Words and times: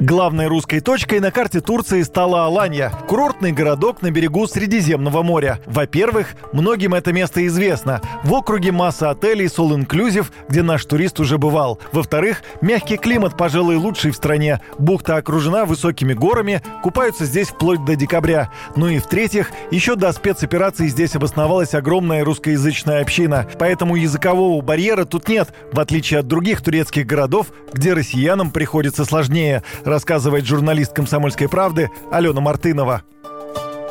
Главной 0.00 0.46
русской 0.46 0.80
точкой 0.80 1.20
на 1.20 1.30
карте 1.30 1.60
Турции 1.60 2.00
стала 2.04 2.46
Аланья, 2.46 2.90
курортный 3.06 3.52
городок 3.52 4.00
на 4.00 4.10
берегу 4.10 4.46
Средиземного 4.46 5.22
моря. 5.22 5.60
Во-первых, 5.66 6.28
многим 6.54 6.94
это 6.94 7.12
место 7.12 7.46
известно. 7.46 8.00
В 8.24 8.32
округе 8.32 8.72
масса 8.72 9.10
отелей 9.10 9.46
с 9.46 9.58
All 9.58 9.76
Inclusive, 9.76 10.28
где 10.48 10.62
наш 10.62 10.86
турист 10.86 11.20
уже 11.20 11.36
бывал. 11.36 11.78
Во-вторых, 11.92 12.42
мягкий 12.62 12.96
климат, 12.96 13.36
пожалуй, 13.36 13.76
лучший 13.76 14.12
в 14.12 14.16
стране. 14.16 14.62
Бухта 14.78 15.16
окружена 15.16 15.66
высокими 15.66 16.14
горами, 16.14 16.62
купаются 16.82 17.26
здесь 17.26 17.48
вплоть 17.48 17.84
до 17.84 17.94
декабря. 17.94 18.50
Ну 18.76 18.88
и 18.88 19.00
в-третьих, 19.00 19.50
еще 19.70 19.96
до 19.96 20.12
спецоперации 20.12 20.88
здесь 20.88 21.14
обосновалась 21.14 21.74
огромная 21.74 22.24
русскоязычная 22.24 23.02
община. 23.02 23.46
Поэтому 23.58 23.96
языкового 23.96 24.62
барьера 24.62 25.04
тут 25.04 25.28
нет, 25.28 25.50
в 25.72 25.78
отличие 25.78 26.20
от 26.20 26.26
других 26.26 26.62
турецких 26.62 27.04
городов, 27.04 27.48
где 27.74 27.92
россиянам 27.92 28.50
приходится 28.50 29.04
сложнее– 29.04 29.62
рассказывает 29.90 30.46
журналист 30.46 30.92
«Комсомольской 30.94 31.48
правды» 31.48 31.90
Алена 32.10 32.40
Мартынова. 32.40 33.02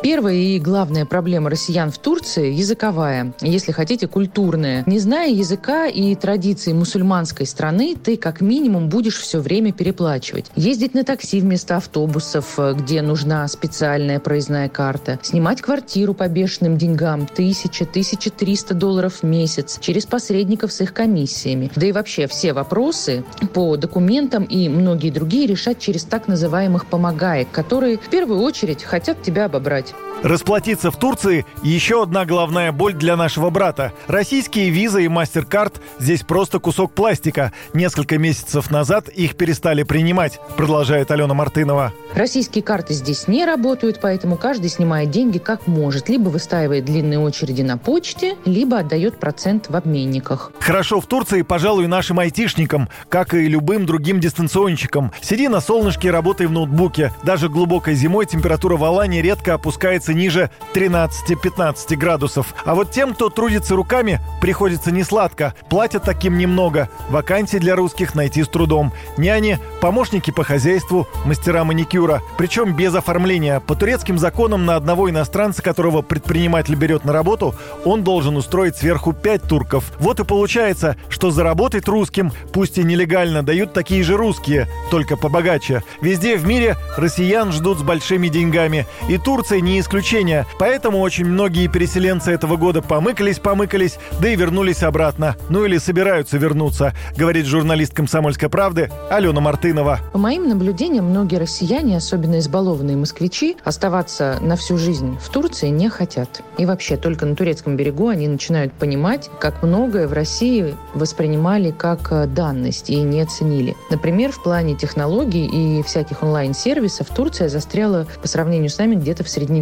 Первая 0.01 0.35
и 0.35 0.59
главная 0.59 1.05
проблема 1.05 1.49
россиян 1.49 1.91
в 1.91 1.97
Турции– 1.97 2.53
языковая, 2.53 3.33
если 3.41 3.73
хотите, 3.73 4.07
культурная. 4.07 4.83
Не 4.85 4.97
зная 4.97 5.29
языка 5.29 5.87
и 5.87 6.15
традиций 6.15 6.71
мусульманской 6.71 7.45
страны, 7.45 7.97
ты 8.01 8.15
как 8.15 8.39
минимум 8.39 8.87
будешь 8.87 9.17
все 9.17 9.39
время 9.39 9.73
переплачивать. 9.73 10.51
Ездить 10.55 10.93
на 10.93 11.03
такси 11.03 11.41
вместо 11.41 11.75
автобусов, 11.75 12.57
где 12.75 13.01
нужна 13.01 13.45
специальная 13.49 14.21
проездная 14.21 14.69
карта. 14.69 15.19
Снимать 15.21 15.61
квартиру 15.61 16.13
по 16.13 16.29
бешеным 16.29 16.77
деньгам– 16.77 17.27
1000-1300 17.35 18.73
долларов 18.75 19.15
в 19.15 19.23
месяц 19.23 19.79
через 19.81 20.05
посредников 20.05 20.71
с 20.71 20.79
их 20.79 20.93
комиссиями. 20.93 21.71
Да 21.75 21.85
и 21.85 21.91
вообще 21.91 22.27
все 22.27 22.53
вопросы 22.53 23.25
по 23.53 23.75
документам 23.75 24.45
и 24.45 24.69
многие 24.69 25.11
другие 25.11 25.45
решать 25.45 25.79
через 25.79 26.05
так 26.05 26.29
называемых 26.29 26.85
помогаек, 26.85 27.51
которые 27.51 27.97
в 27.97 28.09
первую 28.09 28.39
очередь 28.39 28.83
хотят 28.83 29.21
тебя 29.21 29.45
обобрать. 29.45 29.88
Расплатиться 30.23 30.91
в 30.91 30.97
Турции– 30.97 31.45
еще 31.63 32.03
одна 32.03 32.25
головная 32.25 32.73
боль 32.73 32.93
для 32.93 33.15
нашего 33.15 33.49
брата. 33.49 33.93
Российские 34.07 34.69
визы 34.69 35.05
и 35.05 35.07
MasterCard 35.07 35.75
здесь 35.97 36.23
просто 36.23 36.59
кусок 36.59 36.91
пластика. 36.91 37.53
Несколько 37.73 38.17
месяцев 38.17 38.69
назад 38.69 39.07
их 39.07 39.37
перестали 39.37 39.83
принимать, 39.83 40.41
продолжает 40.57 41.09
Алена 41.11 41.33
Мартынова. 41.33 41.93
Российские 42.13 42.63
карты 42.63 42.93
здесь 42.95 43.29
не 43.29 43.45
работают, 43.45 43.99
поэтому 44.01 44.35
каждый 44.35 44.69
снимает 44.69 45.09
деньги 45.09 45.37
как 45.37 45.67
может. 45.67 46.09
Либо 46.09 46.27
выстаивает 46.27 46.83
длинные 46.83 47.19
очереди 47.19 47.61
на 47.61 47.77
почте, 47.77 48.35
либо 48.43 48.79
отдает 48.79 49.19
процент 49.19 49.69
в 49.69 49.75
обменниках. 49.75 50.51
Хорошо 50.59 50.99
в 50.99 51.05
Турции, 51.05 51.43
пожалуй, 51.43 51.87
нашим 51.87 52.19
айтишникам, 52.19 52.89
как 53.07 53.33
и 53.33 53.47
любым 53.47 53.85
другим 53.85 54.19
дистанционщикам. 54.19 55.13
Сиди 55.21 55.47
на 55.47 55.61
солнышке, 55.61 56.11
работай 56.11 56.47
в 56.47 56.51
ноутбуке. 56.51 57.13
Даже 57.23 57.47
глубокой 57.47 57.95
зимой 57.95 58.25
температура 58.25 58.75
в 58.75 58.83
Алане 58.83 59.21
редко 59.21 59.53
опускается 59.53 59.78
ниже 60.13 60.49
13-15 60.73 61.95
градусов. 61.95 62.53
А 62.65 62.75
вот 62.75 62.91
тем, 62.91 63.13
кто 63.13 63.29
трудится 63.29 63.75
руками, 63.75 64.19
приходится 64.41 64.91
несладко. 64.91 65.53
Платят 65.69 66.03
таким 66.03 66.37
немного. 66.37 66.89
Вакансии 67.09 67.57
для 67.57 67.75
русских 67.75 68.15
найти 68.15 68.43
с 68.43 68.47
трудом. 68.47 68.93
Няни, 69.17 69.59
помощники 69.81 70.31
по 70.31 70.43
хозяйству, 70.43 71.07
мастера 71.25 71.63
маникюра. 71.63 72.21
Причем 72.37 72.75
без 72.75 72.93
оформления. 72.95 73.59
По 73.59 73.75
турецким 73.75 74.17
законам 74.17 74.65
на 74.65 74.75
одного 74.75 75.09
иностранца, 75.09 75.61
которого 75.61 76.01
предприниматель 76.01 76.75
берет 76.75 77.05
на 77.05 77.13
работу, 77.13 77.55
он 77.85 78.03
должен 78.03 78.37
устроить 78.37 78.77
сверху 78.77 79.13
5 79.13 79.43
турков. 79.43 79.91
Вот 79.99 80.19
и 80.19 80.25
получается, 80.25 80.95
что 81.09 81.31
заработать 81.31 81.87
русским, 81.87 82.31
пусть 82.53 82.77
и 82.77 82.83
нелегально, 82.83 83.43
дают 83.43 83.73
такие 83.73 84.03
же 84.03 84.17
русские, 84.17 84.67
только 84.91 85.17
побогаче. 85.17 85.83
Везде 86.01 86.37
в 86.37 86.45
мире 86.45 86.77
россиян 86.97 87.51
ждут 87.51 87.79
с 87.79 87.81
большими 87.81 88.27
деньгами. 88.27 88.85
И 89.07 89.17
Турция 89.17 89.61
не 89.61 89.68
исключение. 89.77 90.45
Поэтому 90.57 91.01
очень 91.01 91.25
многие 91.25 91.67
переселенцы 91.67 92.31
этого 92.31 92.55
года 92.55 92.81
помыкались-помыкались, 92.81 93.97
да 94.21 94.29
и 94.29 94.37
вернулись 94.37 94.83
обратно. 94.83 95.35
Ну 95.49 95.65
или 95.65 95.77
собираются 95.77 96.37
вернуться, 96.37 96.93
говорит 97.17 97.45
журналист 97.45 97.93
«Комсомольской 97.93 98.47
правды» 98.47 98.89
Алена 99.09 99.41
Мартынова. 99.41 99.99
По 100.13 100.17
моим 100.17 100.47
наблюдениям, 100.47 101.05
многие 101.05 101.35
россияне, 101.35 101.97
особенно 101.97 102.39
избалованные 102.39 102.95
москвичи, 102.95 103.57
оставаться 103.65 104.37
на 104.41 104.55
всю 104.55 104.77
жизнь 104.77 105.17
в 105.21 105.29
Турции 105.29 105.67
не 105.67 105.89
хотят. 105.89 106.41
И 106.57 106.65
вообще, 106.65 106.95
только 106.95 107.25
на 107.25 107.35
турецком 107.35 107.75
берегу 107.75 108.07
они 108.07 108.27
начинают 108.27 108.71
понимать, 108.73 109.29
как 109.39 109.61
многое 109.61 110.07
в 110.07 110.13
России 110.13 110.75
воспринимали 110.93 111.71
как 111.71 112.11
э, 112.11 112.25
данность 112.25 112.89
и 112.89 113.01
не 113.01 113.25
ценили. 113.25 113.75
Например, 113.91 114.31
в 114.31 114.41
плане 114.41 114.75
технологий 114.75 115.45
и 115.45 115.83
всяких 115.83 116.23
онлайн-сервисов 116.23 117.07
Турция 117.09 117.49
застряла 117.49 118.07
по 118.21 118.27
сравнению 118.27 118.69
с 118.69 118.77
нами 118.77 118.95
где-то 118.95 119.23
в 119.23 119.29
средневековье. 119.29 119.58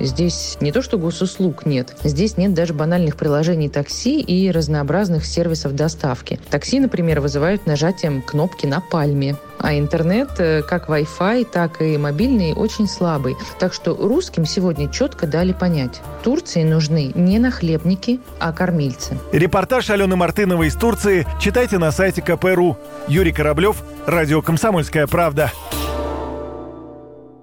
Здесь 0.00 0.58
не 0.60 0.72
то, 0.72 0.82
что 0.82 0.98
госуслуг 0.98 1.66
нет, 1.66 1.96
здесь 2.04 2.36
нет 2.36 2.54
даже 2.54 2.74
банальных 2.74 3.16
приложений 3.16 3.70
такси 3.70 4.20
и 4.20 4.50
разнообразных 4.50 5.24
сервисов 5.24 5.74
доставки. 5.74 6.38
Такси, 6.50 6.80
например, 6.80 7.20
вызывают 7.20 7.66
нажатием 7.66 8.22
кнопки 8.22 8.66
на 8.66 8.80
пальме. 8.80 9.36
А 9.58 9.76
интернет, 9.76 10.30
э, 10.38 10.62
как 10.62 10.88
Wi-Fi, 10.88 11.44
так 11.44 11.82
и 11.82 11.98
мобильный, 11.98 12.52
очень 12.52 12.88
слабый. 12.88 13.36
Так 13.58 13.74
что 13.74 13.94
русским 13.94 14.46
сегодня 14.46 14.88
четко 14.88 15.26
дали 15.26 15.52
понять. 15.52 16.00
Турции 16.22 16.62
нужны 16.62 17.12
не 17.14 17.38
нахлебники, 17.38 18.20
а 18.38 18.52
кормильцы. 18.52 19.18
Репортаж 19.32 19.90
Алены 19.90 20.16
Мартыновой 20.16 20.68
из 20.68 20.74
Турции 20.74 21.26
читайте 21.40 21.78
на 21.78 21.90
сайте 21.90 22.22
КПРУ. 22.22 22.76
Юрий 23.08 23.32
Кораблев, 23.32 23.82
Радио 24.06 24.42
«Комсомольская 24.42 25.06
правда». 25.06 25.50